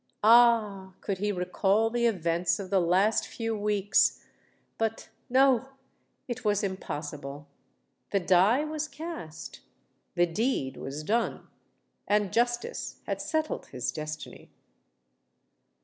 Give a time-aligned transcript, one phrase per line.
[0.23, 0.93] Ah!
[0.99, 8.87] could he recall the events of the last few weeks!—But, no—it was impossible:—the die was
[8.87, 14.49] cast—the deed was done—and justice had settled his destiny!